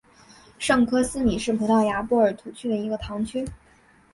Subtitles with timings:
[0.57, 3.47] 圣科斯米是葡萄牙波尔图区的一个堂区。